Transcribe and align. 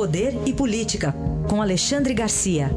Poder 0.00 0.32
e 0.46 0.54
Política, 0.54 1.12
com 1.46 1.60
Alexandre 1.60 2.14
Garcia. 2.14 2.70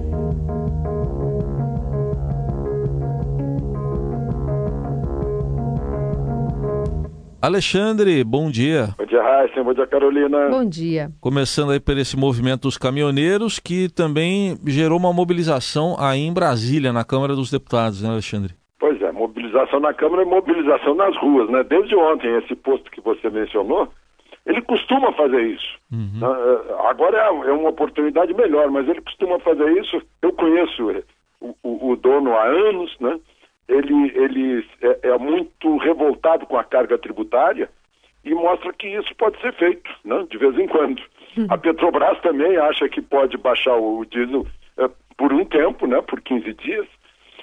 Alexandre, 7.42 8.22
bom 8.26 8.52
dia. 8.52 8.90
Bom 8.98 9.06
dia, 9.06 9.24
Raíssa. 9.24 9.64
Bom 9.64 9.74
dia, 9.74 9.88
Carolina. 9.88 10.50
Bom 10.50 10.66
dia. 10.68 11.12
Começando 11.22 11.72
aí 11.72 11.80
por 11.80 11.98
esse 11.98 12.18
movimento 12.18 12.64
dos 12.64 12.78
caminhoneiros, 12.78 13.58
que 13.58 13.88
também 13.88 14.58
gerou 14.68 15.00
uma 15.00 15.14
mobilização 15.14 15.96
aí 15.98 16.20
em 16.20 16.34
Brasília, 16.34 16.92
na 16.92 17.06
Câmara 17.06 17.36
dos 17.36 17.50
Deputados, 17.50 18.04
né, 18.04 18.10
Alexandre? 18.10 18.54
Pois 18.78 19.02
é, 19.02 19.14
mobilização 19.14 19.80
na 19.80 19.94
Câmara 19.94 20.24
e 20.24 20.26
mobilização 20.26 20.94
nas 20.94 21.16
ruas, 21.16 21.50
né? 21.50 21.64
Desde 21.64 21.96
ontem, 21.96 22.38
esse 22.40 22.54
posto 22.54 22.92
que 22.92 23.00
você 23.00 23.30
mencionou, 23.30 23.88
ele 24.46 24.62
costuma 24.62 25.12
fazer 25.14 25.42
isso. 25.42 25.78
Uhum. 25.92 26.20
Uh, 26.22 26.88
agora 26.88 27.18
é, 27.18 27.50
é, 27.50 27.52
uma 27.52 27.70
oportunidade 27.70 28.34
melhor, 28.34 28.70
mas 28.70 28.88
ele 28.88 29.02
costuma 29.02 29.40
fazer 29.40 29.72
isso. 29.80 30.02
Eu 30.22 30.34
conheço 30.34 31.04
o, 31.40 31.56
o, 31.64 31.92
o 31.92 31.96
dono 31.96 32.34
há 32.34 32.44
anos, 32.44 32.96
né? 33.00 33.20
ele, 33.68 34.12
ele 34.16 34.66
é, 34.82 35.10
é, 35.10 35.18
muito 35.18 35.78
revoltado 35.78 36.46
com 36.46 36.58
a 36.58 36.64
carga 36.64 36.98
tributária 36.98 37.70
e 38.24 38.34
mostra 38.34 38.72
que 38.74 38.88
isso 38.88 39.14
pode 39.16 39.40
ser 39.42 39.54
feito, 39.54 39.90
né, 40.04 40.26
de 40.30 40.38
vez 40.38 40.58
em 40.58 40.68
quando. 40.68 41.02
Uhum. 41.38 41.48
A 41.50 41.58
Petrobras 41.58 42.20
também 42.22 42.58
acha 42.58 42.88
que 42.88 43.02
pode 43.02 43.38
baixar 43.38 43.76
o 43.76 44.06
diesel 44.06 44.46
é, 44.78 44.90
por 45.18 45.34
um 45.34 45.46
tempo, 45.46 45.88
né, 45.88 46.02
por 46.02 46.22
15 46.22 46.54
dias, 46.54 46.88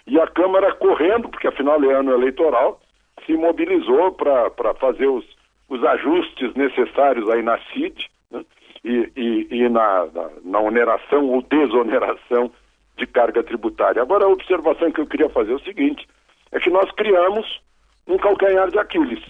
e 0.07 0.19
a 0.19 0.27
Câmara 0.27 0.73
correndo, 0.75 1.29
porque 1.29 1.47
afinal 1.47 1.83
é 1.85 1.95
ano 1.95 2.13
eleitoral, 2.13 2.81
se 3.27 3.33
mobilizou 3.35 4.13
para 4.13 4.75
fazer 4.75 5.07
os, 5.07 5.25
os 5.71 5.83
ajustes 5.85 6.53
necessários 6.55 7.31
aí 7.31 7.43
na 7.43 7.57
CID 7.73 8.11
né, 8.31 8.45
e, 8.85 9.13
e, 9.17 9.47
e 9.51 9.69
na, 9.69 10.07
na, 10.07 10.31
na 10.45 10.61
oneração 10.61 11.25
ou 11.27 11.41
desoneração 11.43 12.51
de 12.99 13.07
carga 13.07 13.43
tributária. 13.43 14.03
Agora, 14.03 14.25
a 14.25 14.29
observação 14.29 14.91
que 14.91 15.01
eu 15.01 15.07
queria 15.07 15.31
fazer 15.31 15.53
é 15.53 15.55
o 15.55 15.61
seguinte: 15.61 16.07
é 16.53 16.59
que 16.59 16.69
nós 16.69 16.91
criamos 16.93 17.61
um 18.07 18.19
calcanhar 18.19 18.69
de 18.71 18.79
Aquiles, 18.79 19.25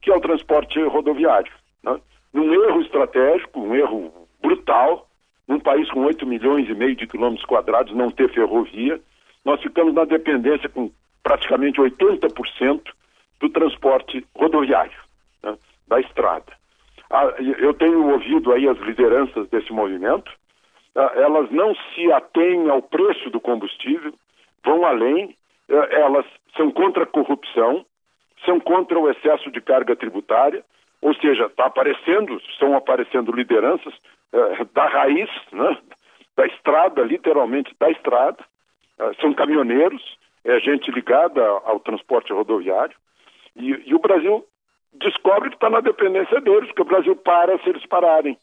que 0.00 0.10
é 0.10 0.16
o 0.16 0.20
transporte 0.20 0.82
rodoviário. 0.82 1.52
Né? 1.84 2.00
Num 2.32 2.52
erro 2.52 2.80
estratégico, 2.80 3.60
um 3.60 3.74
erro 3.74 4.12
brutal, 4.42 5.06
num 5.46 5.60
país 5.60 5.88
com 5.90 6.04
8 6.04 6.26
milhões 6.26 6.68
e 6.68 6.74
meio 6.74 6.96
de 6.96 7.06
quilômetros 7.06 7.46
quadrados, 7.46 7.94
não 7.94 8.10
ter 8.10 8.32
ferrovia, 8.32 8.98
nós 9.44 9.60
ficamos 9.60 9.94
na 9.94 10.04
dependência 10.04 10.68
com 10.68 10.90
praticamente 11.22 11.80
80% 11.80 12.80
do 13.40 13.50
transporte 13.50 14.24
rodoviário, 14.34 15.05
né? 15.46 15.58
da 15.86 16.00
estrada. 16.00 16.52
Ah, 17.10 17.26
eu 17.38 17.72
tenho 17.74 18.10
ouvido 18.10 18.52
aí 18.52 18.68
as 18.68 18.78
lideranças 18.78 19.48
desse 19.48 19.72
movimento, 19.72 20.30
ah, 20.96 21.12
elas 21.14 21.50
não 21.50 21.74
se 21.74 22.12
atêm 22.12 22.68
ao 22.68 22.82
preço 22.82 23.30
do 23.30 23.40
combustível, 23.40 24.12
vão 24.64 24.84
além, 24.84 25.36
ah, 25.70 25.88
elas 25.92 26.26
são 26.56 26.70
contra 26.70 27.04
a 27.04 27.06
corrupção, 27.06 27.86
são 28.44 28.58
contra 28.58 28.98
o 28.98 29.08
excesso 29.08 29.50
de 29.50 29.60
carga 29.60 29.94
tributária, 29.94 30.64
ou 31.00 31.14
seja, 31.14 31.46
está 31.46 31.66
aparecendo, 31.66 32.40
estão 32.50 32.74
aparecendo 32.74 33.30
lideranças 33.30 33.94
uh, 34.32 34.64
da 34.72 34.86
raiz, 34.86 35.28
né, 35.52 35.78
da 36.36 36.46
estrada, 36.46 37.02
literalmente 37.02 37.74
da 37.78 37.90
estrada, 37.90 38.38
uh, 38.98 39.14
são 39.20 39.32
caminhoneiros, 39.34 40.02
é 40.44 40.58
gente 40.60 40.90
ligada 40.90 41.44
ao 41.64 41.80
transporte 41.80 42.32
rodoviário, 42.32 42.96
e, 43.54 43.82
e 43.86 43.94
o 43.94 43.98
Brasil 43.98 44.44
descobre 45.00 45.50
que 45.50 45.56
está 45.56 45.70
na 45.70 45.80
dependência 45.80 46.40
deles, 46.40 46.70
que 46.72 46.82
o 46.82 46.86
Brasil 46.86 47.16
para 47.16 47.58
se 47.58 47.68
eles 47.68 47.84
pararem, 47.86 48.36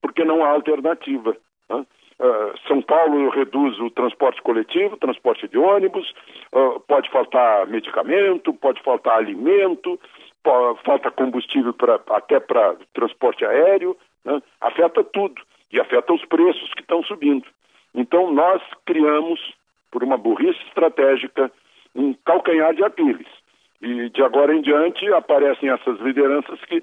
porque 0.00 0.24
não 0.24 0.44
há 0.44 0.50
alternativa. 0.50 1.36
Né? 1.68 1.86
Uh, 2.20 2.58
São 2.66 2.82
Paulo 2.82 3.30
reduz 3.30 3.78
o 3.78 3.90
transporte 3.90 4.42
coletivo, 4.42 4.96
transporte 4.96 5.46
de 5.48 5.56
ônibus, 5.56 6.12
uh, 6.52 6.80
pode 6.80 7.08
faltar 7.10 7.66
medicamento, 7.68 8.52
pode 8.54 8.82
faltar 8.82 9.18
alimento, 9.18 9.98
falta 10.84 11.10
combustível 11.10 11.72
pra, 11.74 12.00
até 12.10 12.40
para 12.40 12.76
transporte 12.94 13.44
aéreo, 13.44 13.96
né? 14.24 14.42
afeta 14.60 15.04
tudo 15.04 15.40
e 15.70 15.78
afeta 15.78 16.12
os 16.12 16.24
preços 16.24 16.72
que 16.74 16.80
estão 16.80 17.02
subindo. 17.04 17.46
Então 17.94 18.32
nós 18.32 18.62
criamos, 18.84 19.40
por 19.90 20.02
uma 20.02 20.16
burrice 20.16 20.60
estratégica, 20.68 21.52
um 21.94 22.14
calcanhar 22.24 22.74
de 22.74 22.84
Aquiles. 22.84 23.26
E 23.80 24.10
de 24.10 24.22
agora 24.22 24.54
em 24.54 24.60
diante 24.60 25.06
aparecem 25.12 25.70
essas 25.70 25.98
lideranças 26.00 26.60
que 26.64 26.82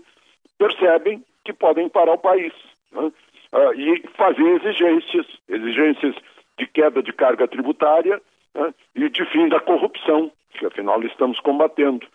percebem 0.58 1.24
que 1.44 1.54
podem 1.54 1.90
parar 1.90 2.14
o 2.14 2.18
país. 2.18 2.54
Né? 2.92 3.12
uh, 3.56 3.74
e 3.74 4.04
fazer 4.16 4.44
exigências, 4.44 5.26
exigências 5.48 6.16
de 6.58 6.68
queda 6.68 7.02
de 7.02 7.14
carga 7.14 7.48
tributária 7.48 8.22
uh, 8.56 8.74
e 8.94 9.10
de 9.10 9.26
fim 9.26 9.48
da 9.48 9.60
corrupção, 9.60 10.32
que 10.52 10.66
afinal 10.66 11.02
estamos 11.04 11.40
combatendo. 11.40 12.06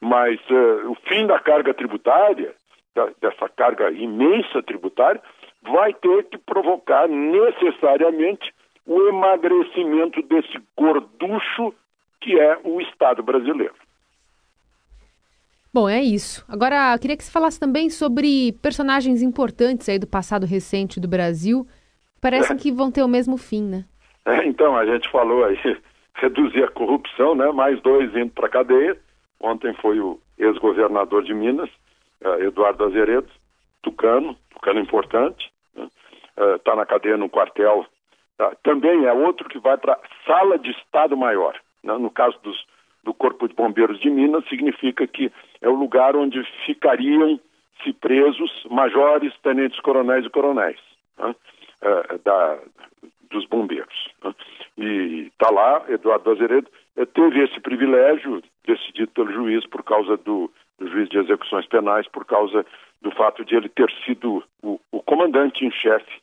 Mas 0.00 0.38
uh, 0.50 0.90
o 0.90 0.96
fim 1.06 1.26
da 1.26 1.38
carga 1.38 1.72
tributária, 1.72 2.54
da, 2.94 3.08
dessa 3.20 3.48
carga 3.48 3.90
imensa 3.90 4.62
tributária, 4.62 5.22
vai 5.62 5.92
ter 5.94 6.24
que 6.24 6.38
provocar 6.38 7.08
necessariamente 7.08 8.52
o 8.86 9.08
emagrecimento 9.08 10.22
desse 10.22 10.58
gorducho 10.76 11.74
que 12.20 12.38
é 12.38 12.58
o 12.64 12.80
Estado 12.80 13.22
brasileiro. 13.22 13.74
Bom, 15.78 15.88
é 15.88 16.02
isso. 16.02 16.44
Agora, 16.48 16.92
eu 16.92 16.98
queria 16.98 17.16
que 17.16 17.22
você 17.22 17.30
falasse 17.30 17.60
também 17.60 17.88
sobre 17.88 18.50
personagens 18.60 19.22
importantes 19.22 19.88
aí 19.88 19.96
do 19.96 20.08
passado 20.08 20.44
recente 20.44 20.98
do 20.98 21.06
Brasil. 21.06 21.64
Parecem 22.20 22.56
é. 22.56 22.58
que 22.58 22.72
vão 22.72 22.90
ter 22.90 23.04
o 23.04 23.06
mesmo 23.06 23.38
fim, 23.38 23.62
né? 23.62 23.84
É, 24.26 24.44
então, 24.44 24.76
a 24.76 24.84
gente 24.84 25.08
falou 25.08 25.44
aí, 25.44 25.56
reduzir 26.14 26.64
a 26.64 26.68
corrupção, 26.68 27.36
né? 27.36 27.52
Mais 27.52 27.80
dois 27.80 28.12
indo 28.16 28.32
para 28.32 28.48
cadeia. 28.48 28.98
Ontem 29.38 29.72
foi 29.74 30.00
o 30.00 30.18
ex-governador 30.36 31.22
de 31.22 31.32
Minas, 31.32 31.70
uh, 32.24 32.42
Eduardo 32.42 32.82
Azeredo, 32.82 33.28
tucano, 33.80 34.36
tucano 34.50 34.80
importante, 34.80 35.48
está 35.76 35.80
né? 36.44 36.54
uh, 36.54 36.58
tá 36.58 36.74
na 36.74 36.86
cadeia 36.86 37.16
no 37.16 37.30
quartel. 37.30 37.86
Uh, 38.40 38.56
também 38.64 39.04
é 39.04 39.12
outro 39.12 39.48
que 39.48 39.60
vai 39.60 39.76
para 39.76 39.96
sala 40.26 40.58
de 40.58 40.72
Estado 40.72 41.16
Maior. 41.16 41.56
Né? 41.84 41.96
No 41.98 42.10
caso 42.10 42.36
dos 42.42 42.66
do 43.08 43.14
Corpo 43.14 43.48
de 43.48 43.54
Bombeiros 43.54 43.98
de 44.00 44.10
Minas 44.10 44.46
significa 44.50 45.06
que 45.06 45.32
é 45.62 45.68
o 45.68 45.74
lugar 45.74 46.14
onde 46.14 46.44
ficariam 46.66 47.40
se 47.82 47.90
presos 47.94 48.50
majores, 48.70 49.32
tenentes 49.42 49.80
coronéis 49.80 50.26
e 50.26 50.28
coronéis 50.28 50.78
né? 51.18 51.34
é, 51.80 52.18
da, 52.18 52.58
dos 53.30 53.46
bombeiros. 53.46 54.10
Né? 54.22 54.34
E 54.76 55.30
está 55.32 55.50
lá, 55.50 55.86
Eduardo 55.88 56.32
Azeredo 56.32 56.68
teve 57.14 57.44
esse 57.44 57.58
privilégio 57.60 58.42
decidido 58.66 59.10
pelo 59.12 59.32
juiz 59.32 59.64
por 59.66 59.82
causa 59.82 60.18
do, 60.18 60.50
do, 60.78 60.88
juiz 60.88 61.08
de 61.08 61.16
execuções 61.16 61.66
penais, 61.66 62.06
por 62.08 62.26
causa 62.26 62.66
do 63.00 63.10
fato 63.12 63.42
de 63.42 63.56
ele 63.56 63.70
ter 63.70 63.90
sido 64.04 64.44
o, 64.62 64.78
o 64.92 65.02
comandante 65.02 65.64
em 65.64 65.70
chefe 65.70 66.20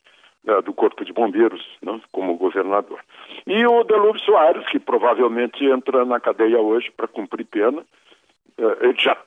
do 0.64 0.74
Corpo 0.74 1.04
de 1.04 1.12
Bombeiros, 1.12 1.66
né, 1.82 2.00
como 2.12 2.38
governador. 2.38 3.00
E 3.48 3.66
o 3.66 3.84
Delúbio 3.84 4.22
Soares, 4.22 4.66
que 4.68 4.80
provavelmente 4.80 5.66
entra 5.66 6.06
na 6.06 6.20
cadeia 6.20 6.60
hoje 6.60 6.92
para 6.92 7.08
cumprir 7.08 7.46
pena, 7.46 7.82
uh, 8.60 8.78
ele 8.82 8.96
já 8.98 9.18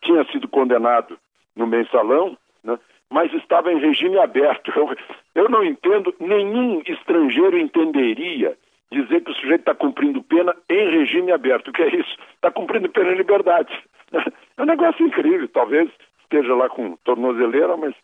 tinha 0.00 0.24
sido 0.32 0.48
condenado 0.48 1.18
no 1.54 1.66
mensalão, 1.66 2.36
né, 2.64 2.78
mas 3.10 3.32
estava 3.34 3.72
em 3.72 3.78
regime 3.78 4.18
aberto. 4.18 4.72
Eu, 4.74 4.96
eu 5.34 5.48
não 5.48 5.62
entendo, 5.62 6.14
nenhum 6.18 6.82
estrangeiro 6.86 7.58
entenderia 7.58 8.56
dizer 8.90 9.22
que 9.22 9.30
o 9.30 9.34
sujeito 9.34 9.60
está 9.60 9.74
cumprindo 9.74 10.22
pena 10.22 10.54
em 10.68 10.90
regime 10.90 11.32
aberto. 11.32 11.68
O 11.68 11.72
que 11.72 11.82
é 11.82 11.96
isso? 11.96 12.16
Está 12.34 12.50
cumprindo 12.50 12.88
pena 12.88 13.12
em 13.12 13.16
liberdade. 13.16 13.72
É 14.54 14.62
um 14.62 14.66
negócio 14.66 15.04
incrível, 15.04 15.48
talvez 15.48 15.90
esteja 16.24 16.54
lá 16.54 16.68
com 16.68 16.94
tornozeleira, 17.04 17.74
mas 17.74 17.94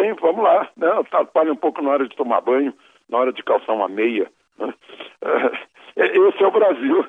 bem, 0.00 0.14
vamos 0.14 0.42
lá. 0.42 0.68
Né? 0.76 0.88
Atrapalha 0.88 1.52
um 1.52 1.56
pouco 1.56 1.82
na 1.82 1.90
hora 1.90 2.08
de 2.08 2.16
tomar 2.16 2.40
banho, 2.40 2.72
na 3.08 3.18
hora 3.18 3.32
de 3.32 3.42
calçar 3.42 3.74
uma 3.74 3.88
meia. 3.88 4.30
Né? 4.58 4.74
Uh, 5.22 6.28
esse 6.28 6.42
é 6.42 6.46
o 6.46 6.50
Brasil. 6.50 7.06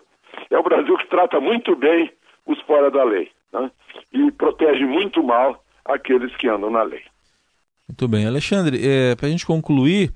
É 0.50 0.58
o 0.58 0.64
Brasil 0.64 0.98
que 0.98 1.08
trata 1.08 1.40
muito 1.40 1.76
bem 1.76 2.12
os 2.46 2.60
fora 2.62 2.90
da 2.92 3.04
lei 3.04 3.30
né? 3.54 3.72
e 4.12 4.32
protege 4.32 4.86
muito 4.86 5.24
mal 5.24 5.64
aqueles 5.86 6.36
que 6.38 6.48
andam 6.48 6.70
na 6.70 6.84
lei. 6.84 7.04
Muito 7.88 8.08
bem. 8.08 8.26
Alexandre, 8.26 8.80
é, 8.84 9.16
para 9.16 9.28
a 9.28 9.30
gente 9.30 9.46
concluir, 9.46 10.12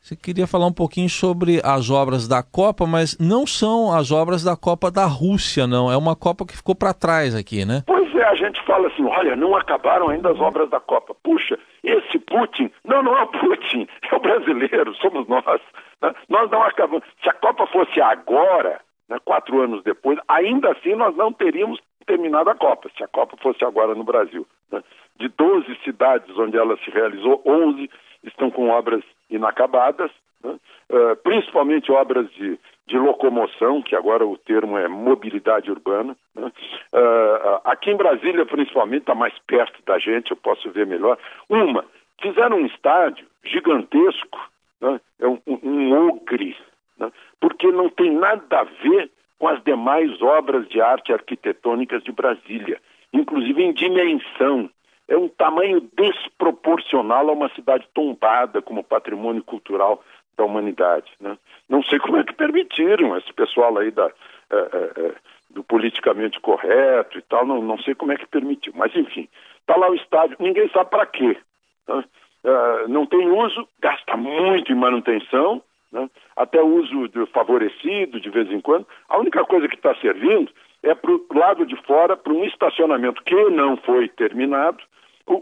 você 0.00 0.14
queria 0.14 0.46
falar 0.46 0.66
um 0.66 0.72
pouquinho 0.72 1.08
sobre 1.08 1.60
as 1.64 1.90
obras 1.90 2.28
da 2.28 2.42
Copa, 2.42 2.86
mas 2.86 3.16
não 3.18 3.46
são 3.46 3.92
as 3.92 4.10
obras 4.10 4.42
da 4.42 4.56
Copa 4.56 4.90
da 4.90 5.06
Rússia, 5.06 5.66
não. 5.66 5.90
É 5.90 5.96
uma 5.96 6.14
Copa 6.14 6.44
que 6.46 6.56
ficou 6.56 6.74
para 6.74 6.94
trás 6.94 7.34
aqui, 7.34 7.64
né? 7.64 7.82
Pois 7.86 7.95
é, 7.95 7.95
a 8.22 8.34
gente 8.34 8.62
fala 8.64 8.88
assim: 8.88 9.04
olha, 9.04 9.36
não 9.36 9.56
acabaram 9.56 10.08
ainda 10.08 10.30
as 10.30 10.40
obras 10.40 10.68
da 10.70 10.80
Copa. 10.80 11.14
Puxa, 11.22 11.58
esse 11.82 12.18
Putin. 12.18 12.70
Não, 12.84 13.02
não 13.02 13.16
é 13.16 13.22
o 13.22 13.28
Putin, 13.28 13.88
é 14.10 14.14
o 14.14 14.20
brasileiro, 14.20 14.94
somos 14.96 15.26
nós. 15.28 15.60
Né? 16.02 16.14
Nós 16.28 16.50
não 16.50 16.62
acabamos. 16.62 17.04
Se 17.22 17.28
a 17.28 17.34
Copa 17.34 17.66
fosse 17.66 18.00
agora, 18.00 18.80
né, 19.08 19.18
quatro 19.24 19.60
anos 19.60 19.82
depois, 19.82 20.18
ainda 20.28 20.72
assim 20.72 20.94
nós 20.94 21.16
não 21.16 21.32
teríamos 21.32 21.80
terminado 22.06 22.50
a 22.50 22.54
Copa, 22.54 22.88
se 22.96 23.02
a 23.02 23.08
Copa 23.08 23.36
fosse 23.42 23.64
agora 23.64 23.94
no 23.94 24.04
Brasil. 24.04 24.46
Né? 24.70 24.82
de 25.18 25.28
12 25.28 25.78
cidades 25.84 26.36
onde 26.38 26.56
ela 26.56 26.76
se 26.78 26.90
realizou, 26.90 27.42
11 27.44 27.90
estão 28.24 28.50
com 28.50 28.68
obras 28.68 29.02
inacabadas, 29.30 30.10
né? 30.42 30.58
uh, 30.90 31.16
principalmente 31.22 31.90
obras 31.90 32.30
de, 32.32 32.58
de, 32.86 32.98
locomoção, 32.98 33.82
que 33.82 33.96
agora 33.96 34.26
o 34.26 34.36
termo 34.38 34.78
é 34.78 34.88
mobilidade 34.88 35.70
urbana. 35.70 36.16
Né? 36.34 36.52
Uh, 36.92 37.60
aqui 37.64 37.90
em 37.90 37.96
Brasília, 37.96 38.46
principalmente, 38.46 39.02
está 39.02 39.14
mais 39.14 39.34
perto 39.46 39.82
da 39.84 39.98
gente, 39.98 40.30
eu 40.30 40.36
posso 40.36 40.70
ver 40.70 40.86
melhor. 40.86 41.18
Uma, 41.48 41.84
fizeram 42.20 42.58
um 42.58 42.66
estádio 42.66 43.26
gigantesco, 43.44 44.38
né? 44.80 45.00
é 45.20 45.26
um, 45.26 45.40
um, 45.46 46.08
ogre, 46.08 46.56
né? 46.98 47.10
porque 47.40 47.70
não 47.70 47.88
tem 47.88 48.12
nada 48.12 48.60
a 48.60 48.64
ver 48.64 49.10
com 49.38 49.48
as 49.48 49.62
demais 49.64 50.22
obras 50.22 50.66
de 50.68 50.80
arte 50.80 51.12
arquitetônicas 51.12 52.02
de 52.02 52.12
Brasília, 52.12 52.80
inclusive 53.12 53.62
em 53.62 53.72
dimensão. 53.72 54.70
É 55.08 55.16
um 55.16 55.28
tamanho 55.28 55.80
desproporcional 55.96 57.28
a 57.28 57.32
uma 57.32 57.48
cidade 57.50 57.86
tombada 57.94 58.60
como 58.60 58.82
patrimônio 58.82 59.42
cultural 59.44 60.02
da 60.36 60.44
humanidade. 60.44 61.10
Né? 61.20 61.36
Não 61.68 61.82
sei 61.82 61.98
como 61.98 62.16
é 62.18 62.24
que 62.24 62.34
permitiram 62.34 63.16
esse 63.16 63.32
pessoal 63.32 63.76
aí 63.78 63.90
da, 63.90 64.10
é, 64.50 64.56
é, 64.56 65.14
do 65.50 65.64
politicamente 65.64 66.40
correto 66.40 67.18
e 67.18 67.22
tal, 67.22 67.46
não, 67.46 67.62
não 67.62 67.78
sei 67.78 67.94
como 67.94 68.12
é 68.12 68.16
que 68.16 68.26
permitiu, 68.26 68.72
mas 68.76 68.94
enfim, 68.94 69.28
está 69.60 69.76
lá 69.76 69.90
o 69.90 69.94
estádio, 69.94 70.36
ninguém 70.38 70.68
sabe 70.70 70.90
para 70.90 71.06
quê. 71.06 71.36
Né? 71.88 72.04
Uh, 72.44 72.88
não 72.88 73.06
tem 73.06 73.28
uso, 73.28 73.66
gasta 73.80 74.16
muito 74.16 74.70
em 74.70 74.76
manutenção, 74.76 75.60
né? 75.90 76.08
até 76.36 76.62
uso 76.62 77.08
favorecido 77.32 78.20
de 78.20 78.30
vez 78.30 78.50
em 78.52 78.60
quando. 78.60 78.86
A 79.08 79.18
única 79.18 79.44
coisa 79.44 79.66
que 79.66 79.74
está 79.74 79.94
servindo 79.96 80.52
é 80.82 80.94
para 80.94 81.10
o 81.10 81.26
lado 81.34 81.66
de 81.66 81.74
fora, 81.82 82.16
para 82.16 82.32
um 82.32 82.44
estacionamento 82.44 83.24
que 83.24 83.34
não 83.50 83.76
foi 83.78 84.08
terminado, 84.08 84.78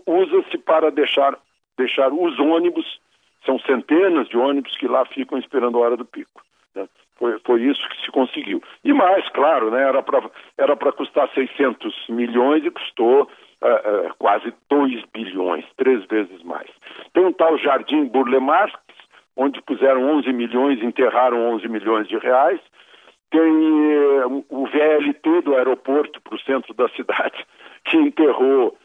usa-se 0.06 0.56
para 0.58 0.90
deixar, 0.90 1.38
deixar 1.76 2.10
os 2.10 2.38
ônibus, 2.38 3.00
são 3.44 3.58
centenas 3.60 4.28
de 4.28 4.36
ônibus 4.36 4.76
que 4.76 4.88
lá 4.88 5.04
ficam 5.06 5.38
esperando 5.38 5.78
a 5.78 5.80
hora 5.80 5.96
do 5.96 6.04
pico. 6.04 6.42
Né? 6.74 6.88
Foi, 7.16 7.38
foi 7.40 7.62
isso 7.62 7.88
que 7.88 8.02
se 8.02 8.10
conseguiu. 8.10 8.62
E 8.82 8.92
mais, 8.92 9.28
claro, 9.30 9.70
né? 9.70 9.82
era 9.82 10.02
para 10.02 10.30
era 10.58 10.76
custar 10.92 11.28
600 11.32 12.08
milhões 12.08 12.64
e 12.64 12.70
custou 12.70 13.22
uh, 13.22 13.26
uh, 13.26 14.14
quase 14.18 14.52
2 14.68 15.04
bilhões, 15.12 15.64
três 15.76 16.04
vezes 16.06 16.42
mais. 16.42 16.68
Tem 17.12 17.24
um 17.24 17.32
tal 17.32 17.56
Jardim 17.58 18.06
Burle 18.06 18.40
Marx, 18.40 18.74
onde 19.36 19.60
puseram 19.62 20.02
11 20.18 20.32
milhões, 20.32 20.82
enterraram 20.82 21.54
11 21.54 21.68
milhões 21.68 22.08
de 22.08 22.18
reais. 22.18 22.60
Tem 23.30 23.40
uh, 23.40 24.44
o 24.48 24.66
VLT 24.66 25.42
do 25.42 25.56
aeroporto 25.56 26.20
para 26.20 26.34
o 26.34 26.40
centro 26.40 26.74
da 26.74 26.88
cidade, 26.90 27.44
que 27.84 27.96
enterrou 27.96 28.76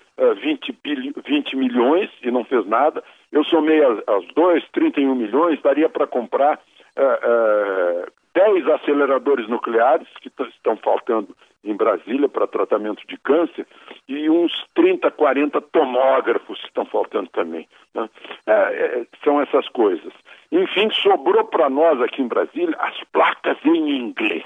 20, 0.41 0.77
20 1.25 1.55
milhões 1.55 2.09
e 2.21 2.31
não 2.31 2.43
fez 2.43 2.65
nada. 2.65 3.03
Eu 3.31 3.43
somei 3.43 3.83
as, 3.83 3.99
as 4.07 4.25
dois, 4.33 4.63
31 4.71 5.15
milhões, 5.15 5.61
daria 5.61 5.89
para 5.89 6.07
comprar 6.07 6.59
uh, 6.97 8.05
uh, 8.07 8.11
10 8.33 8.67
aceleradores 8.67 9.47
nucleares 9.47 10.07
que 10.21 10.31
estão 10.43 10.77
faltando 10.77 11.35
em 11.63 11.75
Brasília 11.75 12.29
para 12.29 12.47
tratamento 12.47 13.05
de 13.07 13.17
câncer 13.17 13.67
e 14.07 14.29
uns 14.29 14.51
30, 14.75 15.11
40 15.11 15.59
tomógrafos 15.61 16.59
que 16.61 16.67
estão 16.67 16.85
faltando 16.85 17.29
também. 17.29 17.67
Né? 17.93 18.09
É, 18.45 18.51
é, 18.51 19.07
são 19.23 19.41
essas 19.41 19.67
coisas. 19.69 20.13
Enfim, 20.51 20.89
sobrou 20.91 21.43
para 21.45 21.69
nós 21.69 22.01
aqui 22.01 22.21
em 22.21 22.27
Brasília 22.27 22.75
as 22.79 22.97
placas 23.11 23.57
em 23.65 23.97
inglês. 23.97 24.45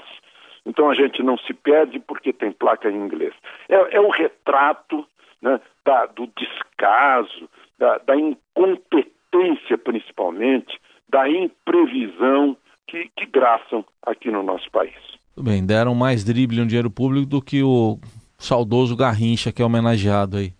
Então 0.66 0.90
a 0.90 0.94
gente 0.94 1.22
não 1.22 1.36
se 1.38 1.52
perde 1.52 2.00
porque 2.00 2.32
tem 2.32 2.50
placa 2.50 2.90
em 2.90 2.96
inglês. 2.96 3.34
É, 3.68 3.96
é 3.96 4.00
o 4.00 4.08
retrato 4.08 5.06
né, 5.44 5.60
da, 5.84 6.06
do 6.06 6.26
descaso, 6.36 7.48
da, 7.78 7.98
da 7.98 8.16
incompetência 8.16 9.76
principalmente, 9.76 10.80
da 11.08 11.28
imprevisão 11.28 12.56
que, 12.88 13.10
que 13.16 13.26
graçam 13.26 13.84
aqui 14.02 14.30
no 14.30 14.42
nosso 14.42 14.70
país. 14.70 14.94
Tudo 15.34 15.50
bem, 15.50 15.64
deram 15.64 15.94
mais 15.94 16.24
drible 16.24 16.58
no 16.58 16.66
dinheiro 16.66 16.90
público 16.90 17.26
do 17.26 17.42
que 17.42 17.62
o 17.62 17.98
saudoso 18.38 18.96
Garrincha, 18.96 19.52
que 19.52 19.60
é 19.60 19.64
homenageado 19.64 20.38
aí, 20.38 20.52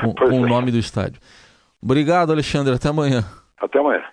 com, 0.00 0.12
com 0.14 0.24
é. 0.24 0.40
o 0.40 0.46
nome 0.46 0.70
do 0.70 0.78
estádio. 0.78 1.20
Obrigado, 1.82 2.32
Alexandre. 2.32 2.74
Até 2.74 2.88
amanhã. 2.88 3.22
Até 3.58 3.78
amanhã. 3.78 4.04